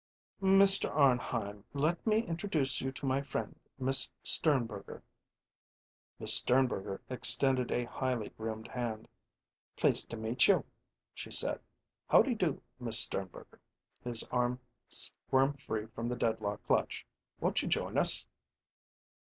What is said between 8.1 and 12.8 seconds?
groomed hand. "Pleased to meet you," she said. "Howdy do,